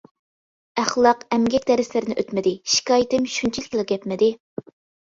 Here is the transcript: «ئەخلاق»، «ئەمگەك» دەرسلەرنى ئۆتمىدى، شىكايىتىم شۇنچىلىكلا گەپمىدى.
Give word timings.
«ئەخلاق»، 0.83 1.21
«ئەمگەك» 1.37 1.67
دەرسلەرنى 1.73 2.17
ئۆتمىدى، 2.23 2.55
شىكايىتىم 2.79 3.31
شۇنچىلىكلا 3.39 3.89
گەپمىدى. 3.95 4.37